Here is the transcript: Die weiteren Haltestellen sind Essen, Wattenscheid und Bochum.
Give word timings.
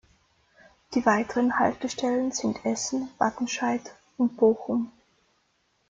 Die 0.95 1.05
weiteren 1.05 1.59
Haltestellen 1.59 2.31
sind 2.31 2.65
Essen, 2.65 3.09
Wattenscheid 3.19 3.93
und 4.17 4.35
Bochum. 4.35 4.91